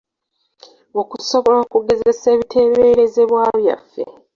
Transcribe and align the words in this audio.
Okusobola 1.01 1.57
okugezesa 1.65 2.25
ebiteeberezebwa 2.35 3.41
byaffe. 3.59 4.03